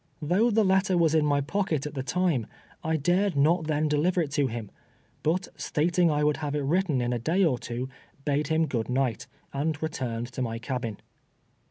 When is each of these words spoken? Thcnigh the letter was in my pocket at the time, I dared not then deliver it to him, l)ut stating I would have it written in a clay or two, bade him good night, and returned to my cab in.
Thcnigh 0.23 0.55
the 0.55 0.63
letter 0.65 0.97
was 0.97 1.13
in 1.13 1.23
my 1.23 1.41
pocket 1.41 1.85
at 1.85 1.93
the 1.93 2.01
time, 2.01 2.47
I 2.83 2.97
dared 2.97 3.35
not 3.35 3.67
then 3.67 3.87
deliver 3.87 4.19
it 4.23 4.31
to 4.31 4.47
him, 4.47 4.71
l)ut 5.23 5.47
stating 5.57 6.09
I 6.09 6.23
would 6.23 6.37
have 6.37 6.55
it 6.55 6.63
written 6.63 7.01
in 7.01 7.13
a 7.13 7.19
clay 7.19 7.45
or 7.45 7.59
two, 7.59 7.87
bade 8.25 8.47
him 8.47 8.65
good 8.65 8.89
night, 8.89 9.27
and 9.53 9.79
returned 9.83 10.31
to 10.33 10.41
my 10.41 10.57
cab 10.57 10.85
in. 10.85 10.97